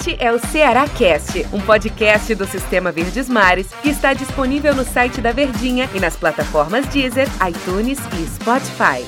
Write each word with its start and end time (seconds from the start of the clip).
Este 0.00 0.16
é 0.18 0.32
o 0.32 0.38
Ceará 0.38 0.88
Cast, 0.88 1.46
um 1.52 1.60
podcast 1.60 2.34
do 2.34 2.46
Sistema 2.46 2.90
Verdes 2.90 3.28
Mares 3.28 3.70
que 3.82 3.90
está 3.90 4.14
disponível 4.14 4.74
no 4.74 4.82
site 4.82 5.20
da 5.20 5.30
Verdinha 5.30 5.90
e 5.94 6.00
nas 6.00 6.16
plataformas 6.16 6.86
Deezer, 6.86 7.28
iTunes 7.46 7.98
e 8.18 8.26
Spotify. 8.26 9.06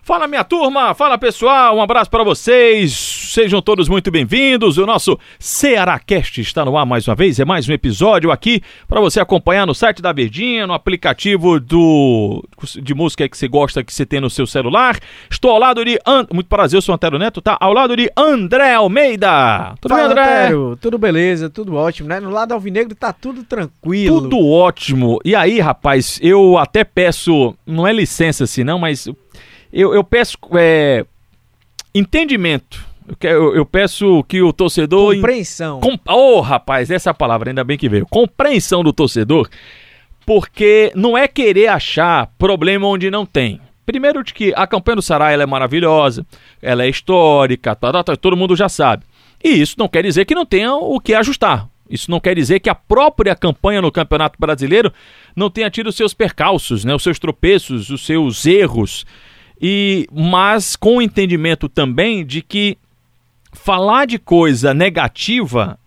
Fala 0.00 0.26
minha 0.26 0.42
turma, 0.42 0.94
fala 0.94 1.18
pessoal, 1.18 1.76
um 1.76 1.82
abraço 1.82 2.10
para 2.10 2.24
vocês. 2.24 3.15
Sejam 3.36 3.60
todos 3.60 3.86
muito 3.86 4.10
bem-vindos. 4.10 4.78
O 4.78 4.86
nosso 4.86 5.18
Cearacast 5.38 6.40
está 6.40 6.64
no 6.64 6.74
ar 6.74 6.86
mais 6.86 7.06
uma 7.06 7.14
vez. 7.14 7.38
É 7.38 7.44
mais 7.44 7.68
um 7.68 7.72
episódio 7.74 8.30
aqui 8.30 8.62
para 8.88 8.98
você 8.98 9.20
acompanhar 9.20 9.66
no 9.66 9.74
site 9.74 10.00
da 10.00 10.10
Verdinha, 10.10 10.66
no 10.66 10.72
aplicativo 10.72 11.60
do 11.60 12.42
de 12.80 12.94
música 12.94 13.28
que 13.28 13.36
você 13.36 13.46
gosta 13.46 13.84
que 13.84 13.92
você 13.92 14.06
tem 14.06 14.22
no 14.22 14.30
seu 14.30 14.46
celular. 14.46 14.98
Estou 15.30 15.50
ao 15.50 15.58
lado 15.58 15.84
de 15.84 16.00
And... 16.06 16.26
muito 16.32 16.46
prazer, 16.46 16.78
eu 16.78 16.80
sou 16.80 16.94
o 16.94 16.96
Antero 16.96 17.18
Neto, 17.18 17.42
tá? 17.42 17.58
Ao 17.60 17.74
lado 17.74 17.94
de 17.94 18.10
André 18.16 18.72
Almeida. 18.72 19.74
Tudo 19.82 19.94
Fala, 19.94 20.04
bem, 20.04 20.12
André? 20.12 20.44
Antero. 20.44 20.78
Tudo 20.80 20.96
beleza, 20.96 21.50
tudo 21.50 21.74
ótimo, 21.74 22.08
né? 22.08 22.18
No 22.18 22.30
lado 22.30 22.52
alvinegro 22.52 22.94
tá 22.94 23.12
tudo 23.12 23.44
tranquilo. 23.44 24.22
Tudo 24.22 24.48
ótimo. 24.48 25.20
E 25.22 25.34
aí, 25.34 25.60
rapaz, 25.60 26.18
eu 26.22 26.56
até 26.56 26.84
peço, 26.84 27.54
não 27.66 27.86
é 27.86 27.92
licença 27.92 28.44
assim, 28.44 28.64
não, 28.64 28.78
mas 28.78 29.06
eu, 29.70 29.92
eu 29.94 30.02
peço 30.02 30.38
é, 30.54 31.04
entendimento 31.94 32.85
eu, 33.20 33.54
eu, 33.54 33.66
peço 33.66 34.24
que 34.24 34.42
o 34.42 34.52
torcedor. 34.52 35.14
Compreensão. 35.14 35.80
Com, 35.80 35.98
oh, 36.08 36.40
rapaz, 36.40 36.90
essa 36.90 37.14
palavra, 37.14 37.50
ainda 37.50 37.64
bem 37.64 37.78
que 37.78 37.88
veio. 37.88 38.06
Compreensão 38.06 38.82
do 38.82 38.92
torcedor, 38.92 39.48
porque 40.24 40.92
não 40.94 41.16
é 41.16 41.28
querer 41.28 41.68
achar 41.68 42.28
problema 42.38 42.86
onde 42.86 43.10
não 43.10 43.24
tem. 43.24 43.60
Primeiro, 43.84 44.24
de 44.24 44.34
que 44.34 44.52
a 44.56 44.66
campanha 44.66 44.96
do 44.96 45.02
Sarai 45.02 45.40
é 45.40 45.46
maravilhosa, 45.46 46.26
ela 46.60 46.84
é 46.84 46.88
histórica, 46.88 47.76
tá, 47.76 47.92
tá, 47.92 48.02
tá, 48.02 48.16
todo 48.16 48.36
mundo 48.36 48.56
já 48.56 48.68
sabe. 48.68 49.04
E 49.42 49.50
isso 49.50 49.76
não 49.78 49.86
quer 49.86 50.02
dizer 50.02 50.24
que 50.24 50.34
não 50.34 50.44
tenha 50.44 50.74
o 50.74 50.98
que 50.98 51.14
ajustar. 51.14 51.68
Isso 51.88 52.10
não 52.10 52.18
quer 52.18 52.34
dizer 52.34 52.58
que 52.58 52.68
a 52.68 52.74
própria 52.74 53.36
campanha 53.36 53.80
no 53.80 53.92
Campeonato 53.92 54.36
Brasileiro 54.40 54.92
não 55.36 55.48
tenha 55.48 55.70
tido 55.70 55.92
seus 55.92 56.12
percalços, 56.12 56.84
né, 56.84 56.92
os 56.92 57.02
seus 57.02 57.18
tropeços, 57.18 57.90
os 57.90 58.04
seus 58.04 58.44
erros. 58.44 59.06
E 59.60 60.08
mas 60.12 60.74
com 60.74 60.96
o 60.96 61.02
entendimento 61.02 61.68
também 61.68 62.26
de 62.26 62.42
que 62.42 62.76
falar 63.56 64.06
de 64.06 64.18
coisa 64.18 64.72
negativa 64.72 65.78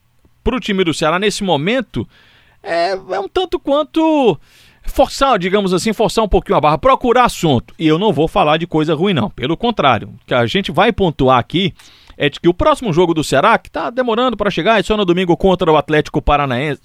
para 0.44 0.56
o 0.56 0.60
time 0.60 0.84
do 0.84 0.94
Ceará 0.94 1.20
nesse 1.20 1.44
momento 1.44 2.08
é, 2.62 2.92
é, 2.92 3.20
um 3.20 3.28
tanto 3.28 3.60
quanto 3.60 4.38
forçar, 4.84 5.38
digamos 5.38 5.74
assim, 5.74 5.94
forçar 5.94 6.26
um 6.26 6.28
pouquinho 6.28 6.58
a 6.58 6.62
barra, 6.62 6.78
procurar 6.78 7.26
assunto. 7.26 7.74
E 7.78 7.88
eu 7.88 8.00
não 8.00 8.12
vou 8.12 8.28
falar 8.28 8.58
de 8.58 8.68
coisa 8.68 8.94
ruim, 8.94 9.14
não. 9.14 9.30
Pelo 9.30 9.56
contrário, 9.56 10.10
o 10.10 10.26
que 10.26 10.34
a 10.34 10.46
gente 10.46 10.72
vai 10.72 10.92
pontuar 10.92 11.38
aqui 11.38 11.74
é 12.18 12.30
de 12.30 12.40
que 12.40 12.50
o 12.50 12.54
próximo 12.54 12.92
jogo 12.92 13.14
do 13.14 13.24
Ceará, 13.24 13.58
que 13.58 13.70
está 13.70 13.90
demorando 13.90 14.36
para 14.36 14.50
chegar, 14.50 14.80
é 14.80 14.84
só 14.84 14.98
no 14.98 15.06
domingo 15.06 15.38
contra 15.38 15.72
o 15.72 15.78
Atlético 15.78 16.22
Paranaense, 16.22 16.82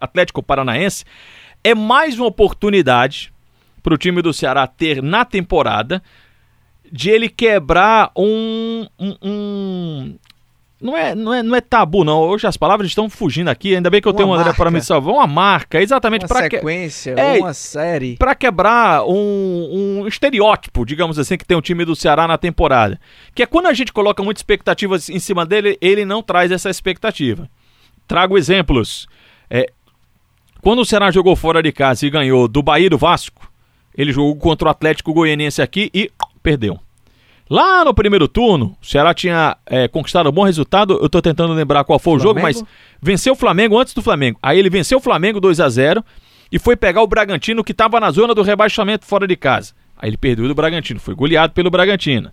Atlético 0.00 0.42
Paranaense, 0.42 1.04
é 1.64 1.74
mais 1.74 2.18
uma 2.18 2.26
oportunidade 2.26 3.32
para 3.82 3.94
o 3.94 3.98
time 3.98 4.20
do 4.20 4.34
Ceará 4.34 4.66
ter 4.66 5.02
na 5.02 5.24
temporada 5.24 6.02
de 6.92 7.10
ele 7.10 7.28
quebrar 7.28 8.10
um, 8.16 8.86
um, 8.98 9.16
um, 9.22 10.18
não 10.80 10.96
é, 10.96 11.12
não, 11.14 11.34
é, 11.34 11.42
não 11.42 11.56
é 11.56 11.60
tabu, 11.60 12.04
não. 12.04 12.20
Hoje 12.20 12.46
as 12.46 12.56
palavras 12.56 12.88
estão 12.88 13.10
fugindo 13.10 13.48
aqui. 13.48 13.74
Ainda 13.74 13.90
bem 13.90 14.00
que 14.00 14.06
eu 14.06 14.12
uma 14.12 14.16
tenho 14.16 14.28
um 14.28 14.34
André 14.34 14.52
para 14.52 14.70
me 14.70 14.80
salvar. 14.80 15.12
Uma 15.12 15.26
marca, 15.26 15.82
exatamente 15.82 16.26
para 16.26 16.42
sequência, 16.42 17.14
que... 17.14 17.20
é, 17.20 17.38
uma 17.38 17.52
série. 17.52 18.16
Para 18.16 18.34
quebrar 18.34 19.04
um, 19.04 20.02
um 20.02 20.06
estereótipo, 20.06 20.86
digamos 20.86 21.18
assim, 21.18 21.36
que 21.36 21.44
tem 21.44 21.56
o 21.56 21.58
um 21.58 21.62
time 21.62 21.84
do 21.84 21.96
Ceará 21.96 22.28
na 22.28 22.38
temporada. 22.38 22.98
Que 23.34 23.42
é 23.42 23.46
quando 23.46 23.66
a 23.66 23.72
gente 23.72 23.92
coloca 23.92 24.22
muitas 24.22 24.40
expectativas 24.40 25.08
em 25.08 25.18
cima 25.18 25.44
dele, 25.44 25.76
ele 25.80 26.04
não 26.04 26.22
traz 26.22 26.52
essa 26.52 26.70
expectativa. 26.70 27.50
Trago 28.06 28.38
exemplos. 28.38 29.08
É, 29.50 29.66
quando 30.62 30.80
o 30.80 30.84
Ceará 30.84 31.10
jogou 31.10 31.34
fora 31.34 31.60
de 31.60 31.72
casa 31.72 32.06
e 32.06 32.10
ganhou 32.10 32.46
do 32.46 32.62
Bahia 32.62 32.88
do 32.88 32.98
Vasco, 32.98 33.50
ele 33.96 34.12
jogou 34.12 34.36
contra 34.36 34.68
o 34.68 34.70
Atlético 34.70 35.12
Goianiense 35.12 35.60
aqui 35.60 35.90
e 35.92 36.08
perdeu. 36.48 36.78
Lá 37.50 37.84
no 37.84 37.94
primeiro 37.94 38.26
turno, 38.26 38.76
o 38.80 38.86
Ceará 38.86 39.12
tinha 39.12 39.56
é, 39.66 39.88
conquistado 39.88 40.28
um 40.28 40.32
bom 40.32 40.44
resultado. 40.44 40.98
Eu 40.98 41.06
estou 41.06 41.20
tentando 41.20 41.52
lembrar 41.52 41.84
qual 41.84 41.98
foi 41.98 42.18
Flamengo? 42.18 42.22
o 42.22 42.28
jogo, 42.28 42.40
mas 42.40 42.64
venceu 43.00 43.32
o 43.34 43.36
Flamengo 43.36 43.78
antes 43.78 43.92
do 43.94 44.02
Flamengo. 44.02 44.38
Aí 44.42 44.58
ele 44.58 44.70
venceu 44.70 44.98
o 44.98 45.00
Flamengo 45.00 45.40
2 45.40 45.60
a 45.60 45.68
0 45.68 46.04
e 46.50 46.58
foi 46.58 46.76
pegar 46.76 47.02
o 47.02 47.06
Bragantino 47.06 47.64
que 47.64 47.72
estava 47.72 48.00
na 48.00 48.10
zona 48.10 48.34
do 48.34 48.42
rebaixamento 48.42 49.04
fora 49.04 49.26
de 49.26 49.36
casa. 49.36 49.72
Aí 49.96 50.10
ele 50.10 50.16
perdeu 50.16 50.46
do 50.46 50.54
Bragantino, 50.54 51.00
foi 51.00 51.14
goleado 51.14 51.52
pelo 51.52 51.70
Bragantino. 51.70 52.30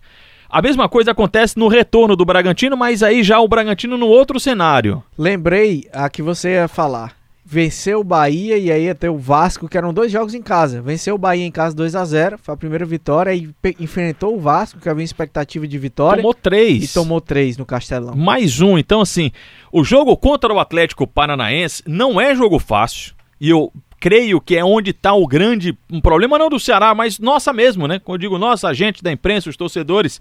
A 0.50 0.62
mesma 0.62 0.88
coisa 0.88 1.12
acontece 1.12 1.58
no 1.58 1.68
retorno 1.68 2.16
do 2.16 2.24
Bragantino, 2.24 2.78
mas 2.78 3.02
aí 3.02 3.24
já 3.24 3.40
o 3.40 3.48
Bragantino 3.48 3.98
no 3.98 4.08
outro 4.08 4.40
cenário. 4.40 5.04
Lembrei 5.18 5.88
a 5.92 6.10
que 6.10 6.22
você 6.22 6.54
ia 6.54 6.68
falar 6.68 7.25
venceu 7.46 8.00
o 8.00 8.04
Bahia 8.04 8.58
e 8.58 8.72
aí 8.72 8.90
até 8.90 9.08
o 9.08 9.18
Vasco, 9.18 9.70
que 9.70 9.78
eram 9.78 9.94
dois 9.94 10.12
jogos 10.12 10.34
em 10.34 10.42
casa. 10.42 10.82
Venceu 10.82 11.14
o 11.14 11.18
Bahia 11.18 11.46
em 11.46 11.52
casa 11.52 11.76
2 11.76 11.96
a 11.96 12.04
0 12.04 12.40
foi 12.40 12.54
a 12.56 12.58
primeira 12.58 12.86
vitória 12.86 13.34
e 13.36 13.54
enfrentou 13.80 14.36
o 14.36 14.40
Vasco, 14.40 14.80
que 14.80 14.90
havia 14.90 15.06
expectativa 15.06 15.68
de 15.68 15.78
vitória. 15.78 16.18
Tomou 16.18 16.34
três. 16.34 16.84
E 16.84 16.94
tomou 16.94 17.22
três 17.22 17.56
no 17.56 17.66
Castelão. 17.66 18.16
Mais 18.16 18.62
um. 18.62 18.80
Então, 18.80 19.02
assim, 19.02 19.32
o 19.72 19.84
jogo 19.84 20.18
contra 20.18 20.52
o 20.52 20.60
Atlético 20.60 21.06
Paranaense 21.06 21.84
não 21.86 22.20
é 22.20 22.34
jogo 22.34 22.58
fácil. 22.58 23.14
E 23.40 23.50
eu 23.50 23.72
creio 24.00 24.42
que 24.42 24.56
é 24.56 24.64
onde 24.64 24.92
está 24.92 25.14
o 25.14 25.28
grande 25.28 25.78
um 25.92 26.02
problema, 26.02 26.40
não 26.40 26.50
do 26.50 26.60
Ceará, 26.60 26.96
mas 26.96 27.20
nossa 27.20 27.54
mesmo, 27.54 27.88
né? 27.88 28.00
Como 28.00 28.16
eu 28.16 28.20
digo, 28.20 28.38
nossa, 28.38 28.68
a 28.68 28.74
gente 28.74 29.04
da 29.04 29.12
imprensa, 29.12 29.50
os 29.50 29.58
torcedores 29.58 30.20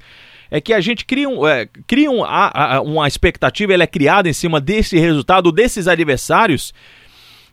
é 0.50 0.60
que 0.60 0.72
a 0.72 0.80
gente 0.80 1.04
cria, 1.04 1.28
um, 1.28 1.46
é, 1.46 1.66
cria 1.86 2.10
um, 2.10 2.22
a, 2.22 2.76
a, 2.76 2.80
uma 2.80 3.08
expectativa, 3.08 3.72
ela 3.72 3.82
é 3.82 3.86
criada 3.86 4.28
em 4.28 4.32
cima 4.32 4.60
desse 4.60 4.98
resultado, 4.98 5.50
desses 5.50 5.88
adversários, 5.88 6.72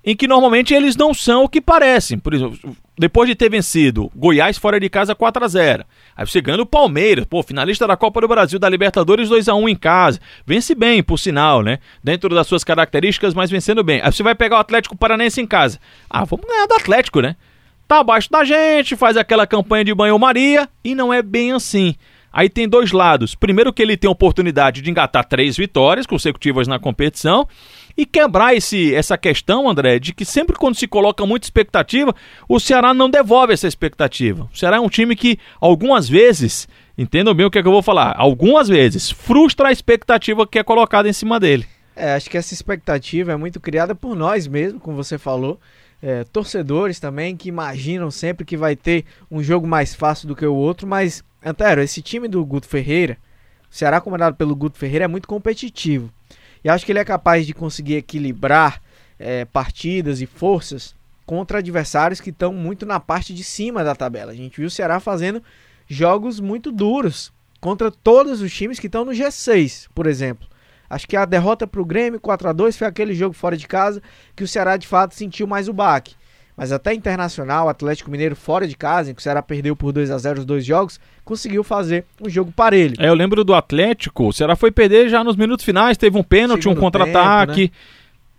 em 0.04 0.16
que 0.16 0.28
normalmente 0.28 0.74
eles 0.74 0.96
não 0.96 1.14
são 1.14 1.44
o 1.44 1.50
que 1.50 1.62
parecem. 1.62 2.18
Por 2.18 2.34
exemplo, 2.34 2.58
depois 2.98 3.30
de 3.30 3.36
ter 3.36 3.50
vencido 3.50 4.12
Goiás 4.16 4.58
fora 4.58 4.80
de 4.80 4.90
casa 4.90 5.14
4 5.16 5.44
a 5.44 5.48
0 5.48 5.86
Aí 6.16 6.26
você 6.26 6.42
ganha 6.42 6.62
o 6.62 6.66
Palmeiras, 6.66 7.26
pô, 7.26 7.42
finalista 7.44 7.88
da 7.88 7.96
Copa 7.96 8.22
do 8.22 8.28
Brasil, 8.28 8.60
da 8.60 8.70
Libertadores 8.70 9.30
2 9.30 9.48
a 9.48 9.56
1 9.56 9.70
em 9.70 9.76
casa. 9.76 10.20
Vence 10.46 10.76
bem, 10.76 11.02
por 11.02 11.18
sinal, 11.18 11.62
né? 11.62 11.80
Dentro 12.04 12.30
das 12.30 12.48
suas 12.48 12.64
características, 12.64 13.34
mas 13.34 13.50
vencendo 13.50 13.84
bem. 13.84 14.02
Aí 14.04 14.12
você 14.12 14.24
vai 14.24 14.36
pegar 14.36 14.58
o 14.58 14.60
Atlético 14.60 14.98
Paranense 14.98 15.40
em 15.40 15.48
casa. 15.48 15.80
Ah, 16.10 16.26
vamos 16.26 16.46
ganhar 16.46 16.68
do 16.68 16.76
Atlético, 16.76 17.22
né? 17.22 17.36
Tá 17.88 18.00
abaixo 18.00 18.30
da 18.30 18.44
gente, 18.44 18.96
faz 18.96 19.18
aquela 19.18 19.46
campanha 19.46 19.84
de 19.84 19.94
banho-maria 19.94 20.70
e 20.84 20.96
não 20.96 21.14
é 21.14 21.22
bem 21.22 21.52
assim. 21.52 21.96
Aí 22.32 22.50
tem 22.50 22.68
dois 22.68 22.92
lados. 22.92 23.36
Primeiro 23.36 23.74
que 23.74 23.82
ele 23.82 23.98
tem 23.98 24.08
a 24.08 24.12
oportunidade 24.12 24.82
de 24.82 24.90
engatar 24.90 25.26
três 25.26 25.58
vitórias 25.58 26.06
consecutivas 26.06 26.68
na 26.68 26.80
competição 26.80 27.48
e 27.98 28.06
quebrar 28.06 28.56
esse, 28.56 28.94
essa 28.94 29.18
questão, 29.18 29.70
André, 29.70 30.00
de 30.00 30.14
que 30.14 30.26
sempre 30.26 30.56
quando 30.56 30.76
se 30.76 30.88
coloca 30.88 31.26
muita 31.26 31.46
expectativa, 31.46 32.14
o 32.48 32.60
Ceará 32.60 32.94
não 32.94 33.10
devolve 33.10 33.54
essa 33.54 33.68
expectativa. 33.68 34.50
O 34.54 34.58
Ceará 34.58 34.78
é 34.78 34.80
um 34.80 34.90
time 34.90 35.16
que 35.16 35.38
algumas 35.60 36.08
vezes, 36.08 36.68
entendam 36.98 37.34
bem 37.34 37.46
o 37.46 37.52
que, 37.52 37.60
é 37.60 37.62
que 37.62 37.68
eu 37.68 37.72
vou 37.72 37.82
falar, 37.82 38.16
algumas 38.18 38.68
vezes 38.68 39.10
frustra 39.10 39.70
a 39.70 39.72
expectativa 39.72 40.48
que 40.48 40.60
é 40.60 40.64
colocada 40.64 41.10
em 41.10 41.14
cima 41.14 41.40
dele. 41.40 41.66
É, 41.96 42.14
acho 42.14 42.30
que 42.30 42.38
essa 42.38 42.54
expectativa 42.54 43.32
é 43.32 43.36
muito 43.36 43.60
criada 43.60 43.94
por 43.94 44.16
nós 44.16 44.48
mesmo, 44.48 44.80
como 44.80 44.96
você 44.96 45.18
falou. 45.18 45.60
É, 46.02 46.24
torcedores 46.24 47.00
também 47.00 47.38
que 47.38 47.48
imaginam 47.48 48.10
sempre 48.10 48.44
que 48.44 48.58
vai 48.58 48.76
ter 48.76 49.06
um 49.30 49.44
jogo 49.44 49.68
mais 49.68 49.94
fácil 49.94 50.28
do 50.28 50.36
que 50.36 50.46
o 50.46 50.56
outro, 50.56 50.88
mas, 50.88 51.24
Antero, 51.46 51.82
esse 51.82 52.02
time 52.02 52.28
do 52.28 52.44
Guto 52.44 52.68
Ferreira, 52.68 53.18
o 53.70 53.76
Ceará 53.76 54.02
comandado 54.02 54.36
pelo 54.36 54.56
Guto 54.56 54.80
Ferreira 54.80 55.06
é 55.06 55.08
muito 55.08 55.28
competitivo. 55.28 56.12
E 56.64 56.70
acho 56.70 56.86
que 56.86 56.92
ele 56.92 57.00
é 57.00 57.06
capaz 57.06 57.46
de 57.46 57.54
conseguir 57.54 57.96
equilibrar 57.96 58.82
é, 59.18 59.46
partidas 59.46 60.22
e 60.22 60.26
forças 60.26 60.96
contra 61.26 61.60
adversários 61.60 62.20
que 62.20 62.30
estão 62.30 62.54
muito 62.54 62.86
na 62.86 63.00
parte 63.00 63.34
de 63.34 63.44
cima 63.44 63.84
da 63.84 63.96
tabela. 63.96 64.32
A 64.32 64.36
gente 64.36 64.58
viu 64.58 64.68
o 64.68 64.72
Ceará 64.72 65.00
fazendo 65.00 65.42
jogos 65.88 66.40
muito 66.40 66.72
duros 66.72 67.32
contra 67.60 67.92
todos 67.92 68.42
os 68.42 68.54
times 68.54 68.80
que 68.80 68.88
estão 68.88 69.06
no 69.06 69.12
G6, 69.12 69.88
por 69.94 70.08
exemplo. 70.08 70.48
Acho 70.90 71.08
que 71.08 71.16
a 71.16 71.24
derrota 71.24 71.66
para 71.66 71.82
o 71.82 71.86
Grêmio 71.86 72.20
4 72.20 72.50
a 72.50 72.52
2 72.52 72.76
foi 72.76 72.88
aquele 72.88 73.14
jogo 73.14 73.34
fora 73.34 73.56
de 73.56 73.66
casa 73.68 74.02
que 74.36 74.44
o 74.44 74.48
Ceará 74.48 74.76
de 74.76 74.88
fato 74.88 75.16
sentiu 75.16 75.48
mais 75.48 75.70
o 75.70 75.74
baque. 75.74 76.16
Mas 76.56 76.72
até 76.72 76.94
internacional, 76.94 77.70
Atlético 77.70 78.12
Mineiro 78.12 78.36
fora 78.36 78.68
de 78.68 78.76
casa, 78.76 79.12
em 79.12 79.14
que 79.14 79.20
o 79.20 79.24
Ceará 79.24 79.42
perdeu 79.42 79.76
por 79.76 79.92
2 79.92 80.12
a 80.12 80.18
0 80.18 80.40
os 80.40 80.46
dois 80.46 80.66
jogos, 80.66 81.00
conseguiu 81.24 81.64
fazer 81.64 82.06
um 82.22 82.30
jogo 82.30 82.52
parelho. 82.52 82.96
É, 83.00 83.08
eu 83.08 83.14
lembro 83.14 83.44
do 83.44 83.54
Atlético, 83.54 84.28
o 84.28 84.34
Ceará 84.34 84.56
foi 84.56 84.72
perder 84.72 85.10
já 85.10 85.24
nos 85.24 85.36
minutos 85.36 85.66
finais, 85.66 85.98
teve 85.98 86.18
um 86.18 86.24
pênalti, 86.24 86.68
um 86.68 86.76
contra-ataque. 86.76 87.64
Né? 87.64 87.72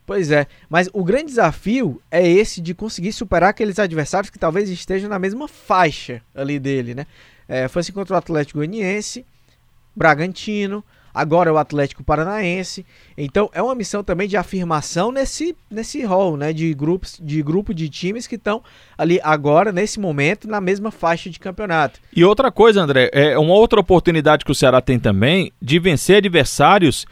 Pois 0.05 0.31
é, 0.31 0.47
mas 0.69 0.91
o 0.93 1.05
grande 1.05 1.27
desafio 1.27 2.03
é 2.11 2.27
esse 2.27 2.61
de 2.61 2.75
conseguir 2.75 3.13
superar 3.13 3.51
aqueles 3.51 3.79
adversários 3.79 4.31
que 4.31 4.39
talvez 4.39 4.69
estejam 4.69 5.09
na 5.09 5.19
mesma 5.19 5.47
faixa 5.47 6.21
ali 6.35 6.59
dele, 6.59 6.95
né? 6.95 7.07
É, 7.49 7.69
foi 7.69 7.81
assim 7.81 7.93
contra 7.93 8.15
o 8.15 8.19
Atlético 8.19 8.59
Goianiense, 8.59 9.25
Bragantino, 9.95 10.85
agora 11.15 11.51
é 11.51 11.53
o 11.53 11.59
Atlético 11.59 12.03
Paranaense. 12.03 12.85
Então 13.17 13.51
é 13.53 13.63
uma 13.63 13.75
missão 13.75 14.03
também 14.03 14.29
de 14.29 14.37
afirmação 14.37 15.13
nesse 15.13 15.57
nesse 15.71 16.03
rol, 16.05 16.37
né, 16.37 16.53
de 16.53 16.73
grupos 16.75 17.19
de 17.21 17.43
grupo 17.43 17.75
de 17.75 17.89
times 17.89 18.27
que 18.27 18.37
estão 18.37 18.63
ali 18.97 19.21
agora 19.23 19.73
nesse 19.73 19.99
momento 20.01 20.49
na 20.49 20.61
mesma 20.61 20.91
faixa 20.91 21.29
de 21.31 21.39
campeonato. 21.39 22.01
E 22.15 22.25
outra 22.25 22.51
coisa, 22.51 22.81
André, 22.81 23.11
é 23.13 23.39
uma 23.39 23.55
outra 23.55 23.81
oportunidade 23.81 24.45
que 24.45 24.53
o 24.53 24.55
Ceará 24.55 24.81
tem 24.81 24.99
também 24.99 25.53
de 25.61 25.79
vencer 25.79 26.17
adversários 26.17 27.07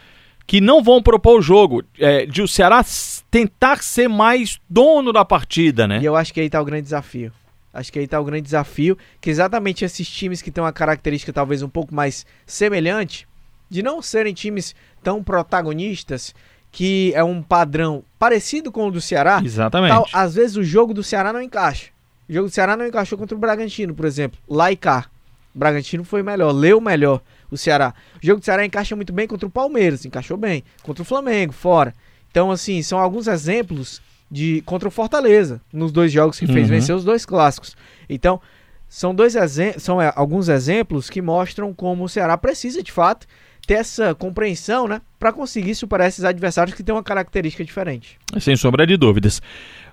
que 0.46 0.60
não 0.60 0.82
vão 0.82 1.00
propor 1.00 1.38
o 1.38 1.42
jogo, 1.42 1.84
é, 1.96 2.26
de 2.26 2.42
o 2.42 2.48
Ceará 2.48 2.84
tentar 3.30 3.84
ser 3.84 4.08
mais 4.08 4.58
dono 4.68 5.12
da 5.12 5.24
partida, 5.24 5.86
né? 5.86 6.00
E 6.02 6.04
eu 6.04 6.16
acho 6.16 6.34
que 6.34 6.40
aí 6.40 6.46
está 6.46 6.60
o 6.60 6.64
grande 6.64 6.82
desafio. 6.82 7.32
Acho 7.72 7.92
que 7.92 8.00
aí 8.00 8.04
está 8.04 8.18
o 8.18 8.24
grande 8.24 8.42
desafio, 8.42 8.98
que 9.20 9.30
exatamente 9.30 9.84
esses 9.84 10.08
times 10.08 10.42
que 10.42 10.50
têm 10.50 10.62
uma 10.62 10.72
característica 10.72 11.32
talvez 11.32 11.62
um 11.62 11.68
pouco 11.68 11.94
mais 11.94 12.26
semelhante, 12.44 13.28
de 13.70 13.82
não 13.82 14.02
serem 14.02 14.34
times 14.34 14.74
tão 15.02 15.22
protagonistas, 15.22 16.34
que 16.72 17.12
é 17.14 17.24
um 17.24 17.42
padrão 17.42 18.04
parecido 18.18 18.70
com 18.70 18.88
o 18.88 18.90
do 18.90 19.00
Ceará. 19.00 19.40
Exatamente. 19.44 19.92
Tal, 19.92 20.06
às 20.12 20.34
vezes 20.34 20.56
o 20.56 20.64
jogo 20.64 20.92
do 20.92 21.02
Ceará 21.02 21.32
não 21.32 21.40
encaixa. 21.40 21.90
O 22.28 22.32
jogo 22.32 22.48
do 22.48 22.54
Ceará 22.54 22.76
não 22.76 22.86
encaixou 22.86 23.16
contra 23.16 23.36
o 23.36 23.40
Bragantino, 23.40 23.94
por 23.94 24.04
exemplo. 24.04 24.38
Lá 24.48 24.70
e 24.70 24.76
cá. 24.76 25.06
O 25.54 25.58
Bragantino 25.58 26.04
foi 26.04 26.22
melhor, 26.22 26.52
leu 26.52 26.80
melhor 26.80 27.20
o 27.50 27.56
Ceará. 27.56 27.92
O 28.22 28.26
jogo 28.26 28.40
do 28.40 28.44
Ceará 28.44 28.64
encaixa 28.64 28.94
muito 28.94 29.12
bem 29.12 29.26
contra 29.26 29.46
o 29.46 29.50
Palmeiras, 29.50 30.04
encaixou 30.04 30.36
bem. 30.36 30.62
Contra 30.82 31.02
o 31.02 31.06
Flamengo, 31.06 31.52
fora. 31.52 31.94
Então, 32.30 32.50
assim, 32.50 32.82
são 32.82 32.98
alguns 32.98 33.26
exemplos 33.26 34.00
de 34.30 34.62
contra 34.62 34.86
o 34.86 34.92
Fortaleza, 34.92 35.60
nos 35.72 35.90
dois 35.90 36.12
jogos 36.12 36.38
que 36.38 36.46
fez 36.46 36.62
uhum. 36.68 36.76
vencer 36.76 36.94
os 36.94 37.02
dois 37.02 37.26
clássicos. 37.26 37.76
Então, 38.08 38.40
são 38.88 39.12
dois 39.12 39.34
são 39.78 40.00
é, 40.00 40.12
alguns 40.14 40.48
exemplos 40.48 41.10
que 41.10 41.20
mostram 41.20 41.74
como 41.74 42.04
o 42.04 42.08
Ceará 42.08 42.36
precisa 42.38 42.82
de 42.82 42.92
fato 42.92 43.26
ter 43.70 43.74
essa 43.74 44.16
compreensão, 44.16 44.88
né, 44.88 45.00
para 45.16 45.32
conseguir 45.32 45.76
superar 45.76 46.08
esses 46.08 46.24
adversários 46.24 46.74
que 46.74 46.82
têm 46.82 46.92
uma 46.92 47.04
característica 47.04 47.64
diferente. 47.64 48.18
Sem 48.40 48.56
sombra 48.56 48.84
de 48.84 48.96
dúvidas. 48.96 49.40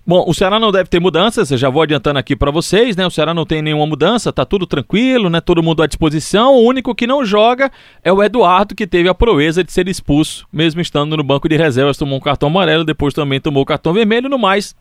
Bom, 0.04 0.26
o 0.28 0.34
Ceará 0.34 0.60
não 0.60 0.72
deve 0.72 0.90
ter 0.90 1.00
mudanças, 1.00 1.52
eu 1.52 1.60
já 1.60 1.70
vou 1.70 1.84
adiantando 1.84 2.18
aqui 2.18 2.36
para 2.36 2.50
vocês, 2.50 2.96
né? 2.96 3.06
O 3.06 3.12
Ceará 3.12 3.36
não 3.36 3.46
tem 3.46 3.62
nenhuma 3.62 3.86
mudança, 3.86 4.34
tá 4.34 4.44
tudo 4.44 4.66
tranquilo, 4.66 5.30
né? 5.30 5.40
Todo 5.40 5.62
mundo 5.62 5.84
à 5.84 5.86
disposição. 5.86 6.56
O 6.56 6.64
único 6.64 6.96
que 6.96 7.06
não 7.06 7.24
joga 7.24 7.72
é 8.04 8.12
o 8.12 8.24
Eduardo, 8.24 8.74
que 8.74 8.88
teve 8.88 9.10
a 9.10 9.14
proeza 9.14 9.64
de 9.64 9.72
ser 9.72 9.88
expulso, 9.88 10.48
mesmo 10.52 10.82
estando 10.82 11.16
no 11.16 11.24
banco 11.24 11.48
de 11.48 11.56
reservas, 11.56 11.98
tomou 11.98 12.18
um 12.18 12.22
cartão 12.22 12.50
amarelo, 12.50 12.84
depois 12.84 13.14
também 13.14 13.40
tomou 13.40 13.62
o 13.62 13.66
cartão 13.66 13.94
vermelho, 13.94 14.28
no 14.28 14.40
mais. 14.40 14.76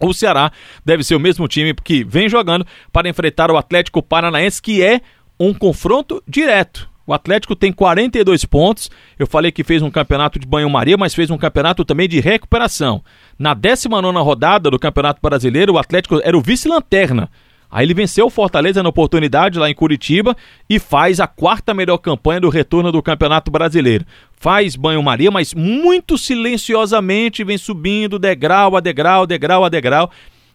O 0.00 0.14
Ceará 0.14 0.50
deve 0.82 1.04
ser 1.04 1.14
o 1.14 1.20
mesmo 1.20 1.46
time 1.46 1.74
que 1.74 2.04
vem 2.04 2.26
jogando 2.26 2.66
para 2.90 3.06
enfrentar 3.06 3.50
o 3.50 3.58
Atlético 3.58 4.02
Paranaense, 4.02 4.62
que 4.62 4.82
é 4.82 5.02
um 5.38 5.52
confronto 5.52 6.22
direto. 6.26 6.89
O 7.10 7.12
Atlético 7.12 7.56
tem 7.56 7.72
42 7.72 8.44
pontos. 8.44 8.88
Eu 9.18 9.26
falei 9.26 9.50
que 9.50 9.64
fez 9.64 9.82
um 9.82 9.90
campeonato 9.90 10.38
de 10.38 10.46
banho-maria, 10.46 10.96
mas 10.96 11.12
fez 11.12 11.28
um 11.28 11.36
campeonato 11.36 11.84
também 11.84 12.08
de 12.08 12.20
recuperação. 12.20 13.02
Na 13.36 13.52
19 13.52 14.16
rodada 14.18 14.70
do 14.70 14.78
Campeonato 14.78 15.20
Brasileiro, 15.20 15.72
o 15.72 15.78
Atlético 15.78 16.20
era 16.22 16.38
o 16.38 16.40
vice-lanterna. 16.40 17.28
Aí 17.68 17.84
ele 17.84 17.94
venceu 17.94 18.26
o 18.26 18.30
Fortaleza 18.30 18.80
na 18.80 18.90
oportunidade 18.90 19.58
lá 19.58 19.68
em 19.68 19.74
Curitiba 19.74 20.36
e 20.68 20.78
faz 20.78 21.18
a 21.18 21.26
quarta 21.26 21.74
melhor 21.74 21.98
campanha 21.98 22.42
do 22.42 22.48
retorno 22.48 22.92
do 22.92 23.02
Campeonato 23.02 23.50
Brasileiro. 23.50 24.04
Faz 24.32 24.76
banho-maria, 24.76 25.32
mas 25.32 25.52
muito 25.52 26.16
silenciosamente 26.16 27.42
vem 27.42 27.58
subindo 27.58 28.20
degrau 28.20 28.76
a 28.76 28.80
degrau, 28.80 29.26
degrau 29.26 29.64
a 29.64 29.68
degrau. 29.68 30.12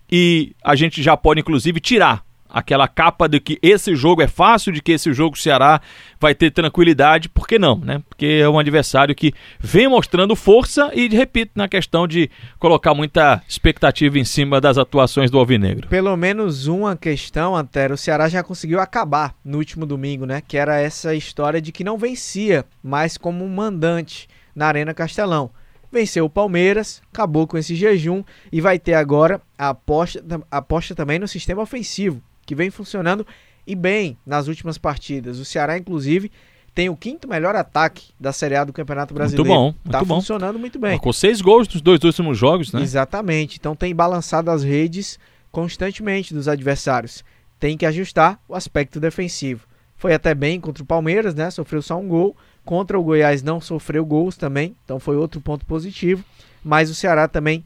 E 0.09 0.53
a 0.63 0.73
gente 0.73 1.03
já 1.03 1.17
pode, 1.17 1.41
inclusive, 1.41 1.81
tirar 1.81 2.23
aquela 2.55 2.87
capa 2.87 3.27
de 3.27 3.41
que 3.41 3.59
esse 3.61 3.93
jogo 3.97 4.21
é 4.21 4.27
fácil, 4.27 4.71
de 4.71 4.81
que 4.81 4.93
esse 4.93 5.11
jogo 5.11 5.35
o 5.35 5.37
Ceará 5.37 5.81
vai 6.17 6.33
ter 6.33 6.51
tranquilidade, 6.51 7.27
por 7.27 7.45
que 7.45 7.59
não, 7.59 7.77
né? 7.77 8.01
Porque 8.07 8.39
é 8.41 8.47
um 8.47 8.57
adversário 8.57 9.13
que 9.13 9.33
vem 9.59 9.89
mostrando 9.89 10.37
força 10.37 10.89
e, 10.93 11.09
repito, 11.09 11.51
na 11.53 11.67
questão 11.67 12.07
de 12.07 12.31
colocar 12.57 12.93
muita 12.93 13.43
expectativa 13.45 14.17
em 14.17 14.23
cima 14.23 14.61
das 14.61 14.77
atuações 14.77 15.29
do 15.29 15.37
Alvinegro. 15.37 15.89
Pelo 15.89 16.15
menos 16.15 16.65
uma 16.65 16.95
questão, 16.95 17.57
Antero, 17.57 17.95
o 17.95 17.97
Ceará 17.97 18.29
já 18.29 18.41
conseguiu 18.41 18.79
acabar 18.79 19.35
no 19.43 19.57
último 19.57 19.85
domingo, 19.85 20.25
né? 20.25 20.41
Que 20.47 20.55
era 20.55 20.79
essa 20.79 21.13
história 21.13 21.61
de 21.61 21.73
que 21.73 21.83
não 21.83 21.97
vencia 21.97 22.63
mais 22.81 23.17
como 23.17 23.45
mandante 23.49 24.29
na 24.55 24.67
Arena 24.67 24.93
Castelão 24.93 25.51
venceu 25.91 26.25
o 26.25 26.29
Palmeiras, 26.29 27.01
acabou 27.13 27.47
com 27.47 27.57
esse 27.57 27.73
jejum 27.73 28.21
e 28.51 28.59
vai 28.59 28.77
ter 28.77 28.95
agora 28.95 29.41
a 29.57 29.69
aposta, 29.69 30.21
a 30.51 30.57
aposta 30.57 30.93
também 30.93 31.17
no 31.17 31.27
sistema 31.27 31.61
ofensivo 31.61 32.21
que 32.45 32.55
vem 32.55 32.69
funcionando 32.69 33.25
e 33.65 33.75
bem 33.75 34.17
nas 34.25 34.47
últimas 34.47 34.77
partidas. 34.77 35.39
O 35.39 35.45
Ceará, 35.45 35.77
inclusive, 35.77 36.31
tem 36.73 36.89
o 36.89 36.95
quinto 36.95 37.27
melhor 37.27 37.55
ataque 37.55 38.09
da 38.19 38.33
Série 38.33 38.55
A 38.55 38.63
do 38.65 38.73
Campeonato 38.73 39.13
Brasileiro. 39.13 39.49
Muito 39.49 39.57
bom, 39.57 39.63
muito 39.63 39.91
tá 39.91 40.03
bom. 40.03 40.15
funcionando 40.15 40.59
muito 40.59 40.77
bem. 40.77 40.99
Com 40.99 41.13
seis 41.13 41.41
gols 41.41 41.67
nos 41.69 41.81
dois 41.81 42.03
últimos 42.03 42.37
jogos, 42.37 42.73
né? 42.73 42.81
Exatamente. 42.81 43.57
Então 43.57 43.75
tem 43.75 43.95
balançado 43.95 44.51
as 44.51 44.63
redes 44.63 45.17
constantemente 45.51 46.33
dos 46.33 46.49
adversários. 46.49 47.23
Tem 47.57 47.77
que 47.77 47.85
ajustar 47.85 48.39
o 48.47 48.53
aspecto 48.53 48.99
defensivo. 48.99 49.65
Foi 49.95 50.13
até 50.13 50.35
bem 50.35 50.59
contra 50.59 50.83
o 50.83 50.85
Palmeiras, 50.85 51.33
né? 51.33 51.49
Sofreu 51.49 51.81
só 51.81 51.97
um 51.97 52.07
gol. 52.07 52.35
Contra 52.65 52.99
o 52.99 53.03
Goiás 53.03 53.41
não 53.41 53.61
sofreu 53.61 54.05
gols 54.05 54.35
também, 54.35 54.75
então 54.83 54.99
foi 54.99 55.15
outro 55.15 55.39
ponto 55.39 55.65
positivo. 55.65 56.25
Mas 56.63 56.89
o 56.89 56.95
Ceará 56.95 57.27
também, 57.27 57.63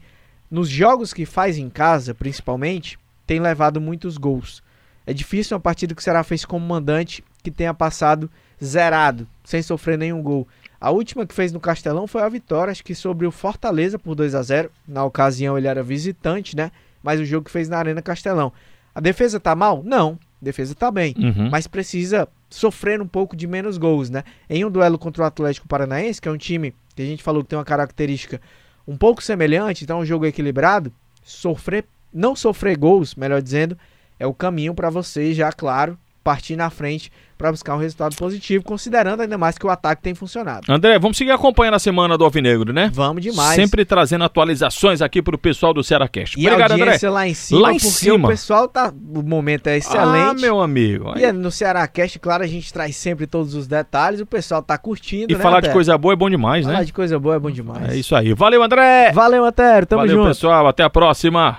nos 0.48 0.68
jogos 0.68 1.12
que 1.12 1.26
faz 1.26 1.58
em 1.58 1.68
casa, 1.68 2.14
principalmente, 2.14 2.98
tem 3.26 3.40
levado 3.40 3.80
muitos 3.80 4.16
gols. 4.16 4.62
É 5.06 5.12
difícil 5.12 5.56
uma 5.56 5.60
partida 5.60 5.94
que 5.94 6.00
o 6.00 6.04
Ceará 6.04 6.22
fez 6.22 6.44
como 6.44 6.64
mandante 6.66 7.24
que 7.42 7.50
tenha 7.50 7.72
passado 7.72 8.30
zerado, 8.62 9.26
sem 9.44 9.62
sofrer 9.62 9.96
nenhum 9.96 10.22
gol. 10.22 10.46
A 10.80 10.90
última 10.90 11.26
que 11.26 11.34
fez 11.34 11.52
no 11.52 11.60
Castelão 11.60 12.06
foi 12.06 12.22
a 12.22 12.28
vitória, 12.28 12.70
acho 12.70 12.84
que 12.84 12.94
sobre 12.94 13.26
o 13.26 13.30
Fortaleza 13.30 13.98
por 13.98 14.14
2 14.14 14.34
a 14.34 14.42
0 14.42 14.70
Na 14.86 15.04
ocasião 15.04 15.56
ele 15.58 15.66
era 15.66 15.82
visitante, 15.82 16.56
né? 16.56 16.70
Mas 17.02 17.20
o 17.20 17.24
jogo 17.24 17.46
que 17.46 17.50
fez 17.50 17.68
na 17.68 17.78
Arena 17.78 18.02
Castelão. 18.02 18.52
A 18.94 19.00
defesa 19.00 19.38
tá 19.38 19.54
mal? 19.54 19.82
Não. 19.84 20.18
A 20.40 20.44
defesa 20.44 20.74
tá 20.74 20.90
bem. 20.90 21.14
Uhum. 21.18 21.50
Mas 21.50 21.66
precisa 21.66 22.28
sofrer 22.48 23.00
um 23.00 23.06
pouco 23.06 23.36
de 23.36 23.46
menos 23.46 23.78
gols, 23.78 24.10
né? 24.10 24.24
Em 24.48 24.64
um 24.64 24.70
duelo 24.70 24.98
contra 24.98 25.22
o 25.22 25.26
Atlético 25.26 25.68
Paranaense, 25.68 26.20
que 26.20 26.28
é 26.28 26.32
um 26.32 26.36
time 26.36 26.74
que 26.94 27.02
a 27.02 27.06
gente 27.06 27.22
falou 27.22 27.42
que 27.42 27.50
tem 27.50 27.58
uma 27.58 27.64
característica 27.64 28.40
um 28.86 28.96
pouco 28.96 29.22
semelhante, 29.22 29.84
então 29.84 29.98
é 29.98 30.02
um 30.02 30.06
jogo 30.06 30.26
equilibrado, 30.26 30.92
sofrer, 31.22 31.84
não 32.12 32.34
sofrer 32.34 32.76
gols, 32.76 33.14
melhor 33.14 33.40
dizendo, 33.40 33.78
é 34.20 34.26
o 34.26 34.34
caminho 34.34 34.74
para 34.74 34.90
você 34.90 35.32
já, 35.32 35.50
claro, 35.50 35.98
partir 36.22 36.54
na 36.54 36.68
frente 36.70 37.10
para 37.38 37.50
buscar 37.50 37.74
um 37.74 37.78
resultado 37.78 38.14
positivo, 38.16 38.62
considerando 38.62 39.22
ainda 39.22 39.38
mais 39.38 39.56
que 39.56 39.66
o 39.66 39.70
ataque 39.70 40.02
tem 40.02 40.14
funcionado. 40.14 40.70
André, 40.70 40.98
vamos 40.98 41.16
seguir 41.16 41.30
acompanhando 41.30 41.72
a 41.72 41.78
semana 41.78 42.18
do 42.18 42.22
Alvinegro, 42.22 42.70
né? 42.70 42.90
Vamos 42.92 43.22
demais. 43.22 43.56
Sempre 43.56 43.82
trazendo 43.82 44.24
atualizações 44.24 45.00
aqui 45.00 45.22
para 45.22 45.34
o 45.34 45.38
pessoal 45.38 45.72
do 45.72 45.82
Cearacast. 45.82 46.38
E 46.38 46.46
Obrigado, 46.46 46.72
André. 46.72 46.98
lá 47.08 47.26
em 47.26 47.32
cima, 47.32 47.60
lá 47.62 47.72
em 47.72 47.78
cima. 47.78 48.28
o 48.28 48.30
pessoal 48.30 48.68
tá, 48.68 48.92
o 48.92 49.22
momento 49.22 49.68
é 49.68 49.78
excelente. 49.78 50.04
Ah, 50.04 50.34
meu 50.34 50.60
amigo. 50.60 51.12
Aí... 51.14 51.24
E 51.24 51.32
no 51.32 51.50
Cearacast, 51.50 52.18
claro, 52.18 52.44
a 52.44 52.46
gente 52.46 52.70
traz 52.70 52.94
sempre 52.94 53.26
todos 53.26 53.54
os 53.54 53.66
detalhes, 53.66 54.20
o 54.20 54.26
pessoal 54.26 54.62
tá 54.62 54.76
curtindo, 54.76 55.32
E 55.32 55.34
né, 55.34 55.40
falar 55.40 55.62
de 55.62 55.70
coisa 55.70 55.96
boa 55.96 56.12
é 56.12 56.16
bom 56.16 56.28
demais, 56.28 56.66
né? 56.66 56.72
Falar 56.72 56.84
de 56.84 56.92
coisa 56.92 57.18
boa 57.18 57.36
é 57.36 57.38
bom 57.38 57.50
demais. 57.50 57.88
É 57.88 57.96
isso 57.96 58.14
aí. 58.14 58.34
Valeu, 58.34 58.62
André. 58.62 59.12
Valeu, 59.12 59.46
Antero. 59.46 59.86
Tamo 59.86 60.02
Valeu, 60.02 60.16
junto. 60.16 60.28
pessoal. 60.28 60.66
Até 60.66 60.82
a 60.82 60.90
próxima. 60.90 61.58